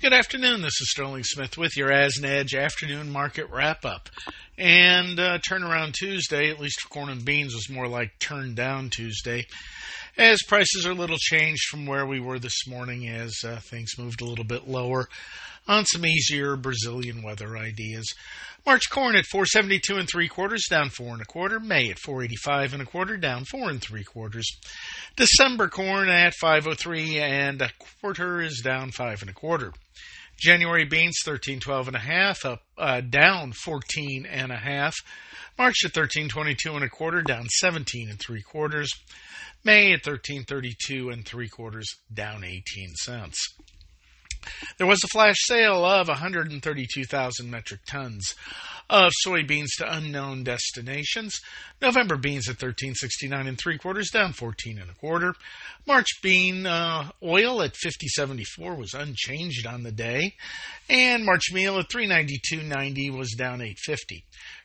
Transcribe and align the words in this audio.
Good 0.00 0.12
afternoon. 0.12 0.60
This 0.60 0.80
is 0.82 0.90
Sterling 0.90 1.24
Smith 1.24 1.56
with 1.56 1.76
your 1.78 1.90
As 1.90 2.16
and 2.16 2.26
Edge 2.26 2.54
afternoon 2.54 3.10
market 3.10 3.48
wrap 3.50 3.86
up. 3.86 4.10
And 4.58 5.18
uh, 5.18 5.38
turnaround 5.38 5.94
Tuesday, 5.94 6.50
at 6.50 6.60
least 6.60 6.80
for 6.82 6.88
corn 6.88 7.08
and 7.08 7.24
beans, 7.24 7.54
was 7.54 7.70
more 7.70 7.88
like 7.88 8.18
turn 8.18 8.54
down 8.54 8.90
Tuesday, 8.90 9.46
as 10.16 10.38
prices 10.46 10.86
are 10.86 10.92
a 10.92 10.94
little 10.94 11.16
changed 11.18 11.64
from 11.68 11.86
where 11.86 12.06
we 12.06 12.20
were 12.20 12.38
this 12.38 12.66
morning 12.66 13.08
as 13.08 13.34
uh, 13.44 13.56
things 13.56 13.98
moved 13.98 14.20
a 14.20 14.24
little 14.24 14.44
bit 14.44 14.68
lower 14.68 15.08
on 15.66 15.84
some 15.84 16.06
easier 16.06 16.56
Brazilian 16.56 17.22
weather 17.22 17.56
ideas. 17.56 18.06
March 18.66 18.88
corn 18.90 19.14
at 19.16 19.26
472 19.26 19.96
and 19.96 20.08
three 20.08 20.28
quarters, 20.28 20.64
down 20.70 20.88
four 20.88 21.12
and 21.12 21.20
a 21.20 21.26
quarter. 21.26 21.60
May 21.60 21.90
at 21.90 21.98
485 21.98 22.72
and 22.74 22.82
a 22.82 22.86
quarter, 22.86 23.16
down 23.16 23.44
four 23.44 23.68
and 23.68 23.80
three 23.80 24.04
quarters. 24.04 24.46
December 25.16 25.68
corn 25.68 26.08
at 26.08 26.34
503 26.34 27.18
and 27.18 27.60
a 27.60 27.70
quarter 28.00 28.40
is 28.40 28.62
down 28.64 28.90
five 28.90 29.20
and 29.20 29.30
a 29.30 29.34
quarter. 29.34 29.72
January 30.36 30.84
beans 30.84 31.16
1312 31.24 31.88
and 31.88 31.96
a 31.96 32.00
half, 32.00 32.44
up 32.44 32.62
uh, 32.76 33.00
down 33.00 33.52
14 33.52 34.26
and 34.26 34.52
a 34.52 34.56
half. 34.56 34.94
March 35.56 35.76
at 35.84 35.96
1322 35.96 36.74
and 36.74 36.84
a 36.84 36.88
quarter, 36.88 37.22
down 37.22 37.46
17 37.48 38.10
and 38.10 38.18
three 38.18 38.42
quarters. 38.42 38.90
May 39.62 39.92
at 39.92 40.06
1332 40.06 41.10
and 41.10 41.24
three 41.24 41.48
quarters, 41.48 41.88
down 42.12 42.44
18 42.44 42.94
cents. 42.96 43.38
There 44.76 44.86
was 44.86 45.02
a 45.02 45.08
flash 45.08 45.36
sale 45.38 45.84
of 45.84 46.08
132,000 46.08 47.50
metric 47.50 47.80
tons 47.86 48.34
of 48.90 49.12
soybeans 49.26 49.76
to 49.78 49.96
unknown 49.96 50.44
destinations. 50.44 51.40
November 51.80 52.16
beans 52.16 52.48
at 52.48 52.58
13.69 52.58 53.48
and 53.48 53.58
three 53.58 53.78
quarters, 53.78 54.10
down 54.10 54.32
14 54.32 54.78
and 54.78 54.90
a 54.90 54.94
quarter. 54.94 55.34
March 55.86 56.08
bean 56.22 56.66
uh, 56.66 57.10
oil 57.22 57.62
at 57.62 57.74
50.74 57.74 58.78
was 58.78 58.94
unchanged 58.94 59.66
on 59.66 59.82
the 59.82 59.92
day, 59.92 60.34
and 60.88 61.24
March 61.24 61.52
meal 61.52 61.78
at 61.78 61.88
392.90 61.88 63.16
was 63.16 63.32
down 63.32 63.60
8.50. 63.60 64.22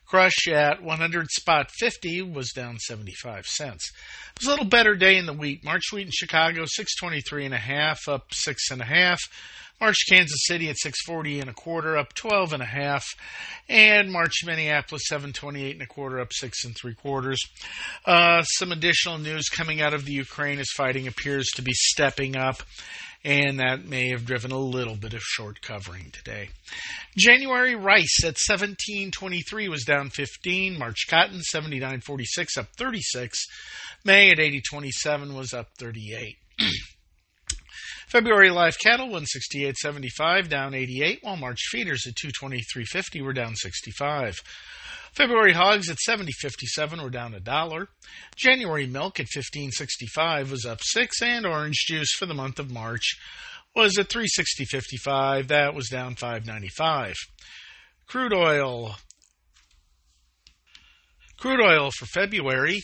Crush 0.10 0.48
at 0.48 0.82
100 0.82 1.30
spot 1.30 1.70
50 1.70 2.24
was 2.24 2.52
down 2.52 2.80
75 2.80 3.46
cents. 3.46 3.92
It 4.36 4.40
was 4.42 4.48
a 4.48 4.50
little 4.50 4.66
better 4.66 4.96
day 4.96 5.18
in 5.18 5.28
the 5.28 5.34
wheat. 5.34 5.64
March 5.64 5.84
wheat 5.94 6.08
in 6.08 6.12
Chicago 6.12 6.66
623 6.66 7.46
and 7.46 7.54
a 7.54 7.58
half, 7.58 8.08
up 8.08 8.26
six 8.34 8.72
and 8.72 8.82
a 8.82 8.86
half. 8.86 9.20
March 9.80 9.98
Kansas 10.10 10.46
City 10.46 10.68
at 10.70 10.78
640 10.78 11.42
and 11.42 11.50
a 11.50 11.54
quarter, 11.54 11.96
up 11.96 12.14
12 12.14 12.54
and 12.54 12.62
a 12.64 12.66
half, 12.66 13.06
and 13.70 14.12
March 14.12 14.44
Minneapolis 14.44 15.04
728 15.08 15.74
and 15.74 15.82
a 15.84 15.86
quarter, 15.86 16.20
up 16.20 16.34
six 16.34 16.66
and 16.66 16.76
three 16.76 16.96
quarters. 16.96 17.40
Uh, 18.04 18.42
some 18.44 18.72
additional 18.72 19.20
news 19.20 19.48
coming 19.48 19.80
out 19.80 19.94
of 19.94 20.06
the 20.06 20.12
Ukraine 20.12 20.60
as 20.60 20.70
fighting 20.76 21.08
appears 21.08 21.46
to 21.56 21.62
be 21.62 21.72
stepping 21.74 22.36
up, 22.36 22.62
and 23.24 23.60
that 23.60 23.86
may 23.86 24.10
have 24.10 24.26
driven 24.26 24.52
a 24.52 24.60
little 24.60 24.96
bit 24.96 25.14
of 25.14 25.22
short 25.22 25.62
covering 25.62 26.12
today. 26.12 26.50
January 27.18 27.76
rice 27.76 28.24
at 28.24 28.38
1723 28.38 29.68
was 29.68 29.84
down 29.84 30.10
15. 30.10 30.78
March 30.78 31.06
cotton 31.10 31.42
79.46 31.54 32.58
up 32.58 32.68
36. 32.78 33.46
May 34.06 34.32
at 34.32 34.38
80.27 34.38 35.36
was 35.36 35.54
up 35.54 35.68
38. 35.78 36.38
February 38.08 38.50
live 38.50 38.80
cattle 38.80 39.10
168.75 39.10 40.50
down 40.50 40.74
88, 40.74 41.20
while 41.22 41.36
March 41.36 41.60
feeders 41.70 42.08
at 42.08 42.16
223.50 42.16 43.22
were 43.22 43.34
down 43.34 43.56
65. 43.56 44.42
February 45.14 45.54
hogs 45.54 45.90
at 45.90 45.98
70.57 46.08 47.02
were 47.02 47.10
down 47.10 47.34
a 47.34 47.40
dollar. 47.40 47.90
January 48.36 48.88
milk 48.88 49.20
at 49.20 49.28
15.65 49.28 50.52
was 50.52 50.66
up 50.66 50.80
6 50.82 51.22
and 51.22 51.46
orange 51.46 51.86
juice 51.88 52.14
for 52.14 52.26
the 52.26 52.34
month 52.34 52.60
of 52.60 52.72
March 52.72 53.18
was 53.76 53.98
at 53.98 54.10
360.55 54.10 55.48
that 55.48 55.74
was 55.74 55.90
down 55.90 56.16
5.95. 56.16 57.14
Crude 58.08 58.34
oil 58.34 58.96
Crude 61.38 61.62
oil 61.62 61.90
for 61.92 62.06
February 62.06 62.82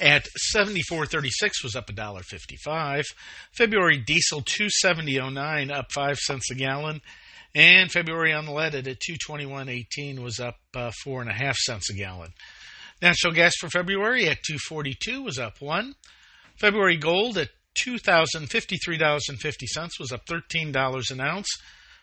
at 0.00 0.24
74.36 0.54 1.30
was 1.62 1.76
up 1.76 1.88
$1.55. 1.88 3.04
February 3.52 3.98
diesel 3.98 4.40
270.09 4.40 5.70
up 5.70 5.92
5 5.92 6.16
cents 6.16 6.50
a 6.50 6.54
gallon. 6.54 7.02
And 7.54 7.90
February 7.90 8.32
unleaded 8.32 8.86
at 8.86 9.00
221.18 9.00 10.20
was 10.20 10.38
up 10.38 10.56
uh, 10.74 10.90
4.5 11.06 11.54
cents 11.54 11.90
a 11.90 11.94
gallon. 11.94 12.32
Natural 13.00 13.32
gas 13.32 13.54
for 13.58 13.68
February 13.68 14.28
at 14.28 14.42
242 14.46 15.22
was 15.22 15.38
up 15.38 15.60
1. 15.60 15.94
February 16.60 16.96
gold 16.96 17.38
at 17.38 17.50
$2,053.50 17.76 19.90
was 20.00 20.12
up 20.12 20.26
$13 20.26 21.10
an 21.10 21.20
ounce. 21.20 21.48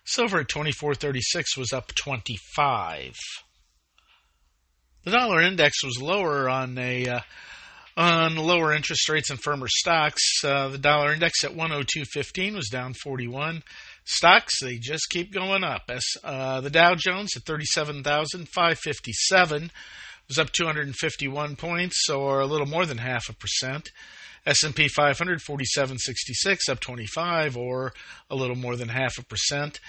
Silver 0.06 0.41
at 0.41 0.47
24.36 0.47 1.57
was 1.57 1.73
up 1.73 1.94
25. 1.95 3.16
The 5.03 5.12
dollar 5.12 5.41
index 5.41 5.83
was 5.83 6.00
lower 6.01 6.50
on 6.50 6.77
a 6.77 7.07
uh, 7.07 7.19
on 7.97 8.35
lower 8.35 8.73
interest 8.73 9.07
rates 9.07 9.29
and 9.29 9.39
firmer 9.39 9.67
stocks. 9.69 10.44
Uh, 10.44 10.69
the 10.69 10.77
dollar 10.77 11.13
index 11.13 11.44
at 11.44 11.51
102.15 11.51 12.56
was 12.56 12.69
down 12.69 12.94
41. 12.94 13.63
Stocks 14.06 14.62
they 14.62 14.78
just 14.78 15.10
keep 15.10 15.34
going 15.34 15.64
up. 15.64 15.90
As 15.90 16.04
uh, 16.24 16.62
the 16.62 16.70
Dow 16.70 16.94
Jones 16.96 17.32
at 17.36 17.44
37,557 17.44 19.72
was 20.28 20.40
up 20.40 20.52
251 20.52 21.56
points, 21.56 22.04
so 22.06 22.22
or 22.22 22.40
a 22.40 22.46
little 22.46 22.68
more 22.68 22.86
than 22.86 23.00
half 23.00 23.28
a 23.30 23.34
percent. 23.34 23.90
S&P 24.46 24.88
500 24.88 25.40
47.66 25.40 26.70
up 26.70 26.80
25 26.80 27.58
or 27.58 27.94
a 28.30 28.36
little 28.36 28.56
more 28.56 28.76
than 28.76 28.90
half 28.90 29.18
a 29.18 29.24
percent. 29.24 29.80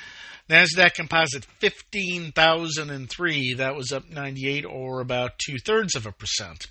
Nasdaq 0.49 0.95
Composite 0.95 1.45
15,003 1.61 3.55
that 3.55 3.75
was 3.75 3.91
up 3.93 4.09
98 4.09 4.65
or 4.65 5.01
about 5.01 5.39
two 5.39 5.59
thirds 5.59 5.95
of 5.95 6.07
a 6.07 6.13
percent. 6.13 6.69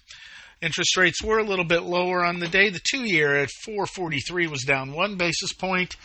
Interest 0.61 0.97
rates 0.97 1.21
were 1.21 1.37
a 1.37 1.43
little 1.43 1.65
bit 1.65 1.83
lower 1.83 2.25
on 2.25 2.39
the 2.39 2.47
day. 2.47 2.71
The 2.71 2.81
two 2.89 3.03
year 3.03 3.35
at 3.35 3.51
443 3.65 4.47
was 4.47 4.63
down 4.63 4.93
one 4.93 5.15
basis 5.17 5.53
point. 5.53 5.95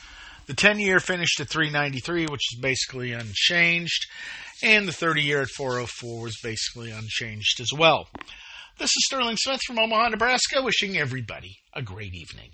The 0.50 0.56
10 0.56 0.80
year 0.80 0.98
finished 0.98 1.38
at 1.38 1.48
393, 1.48 2.26
which 2.26 2.40
is 2.52 2.58
basically 2.58 3.12
unchanged. 3.12 4.06
And 4.64 4.88
the 4.88 4.92
30 4.92 5.22
year 5.22 5.42
at 5.42 5.48
404 5.48 6.22
was 6.22 6.36
basically 6.42 6.90
unchanged 6.90 7.60
as 7.60 7.68
well. 7.72 8.08
This 8.76 8.88
is 8.88 9.04
Sterling 9.04 9.36
Smith 9.36 9.60
from 9.64 9.78
Omaha, 9.78 10.08
Nebraska, 10.08 10.60
wishing 10.60 10.98
everybody 10.98 11.58
a 11.72 11.82
great 11.82 12.14
evening. 12.16 12.50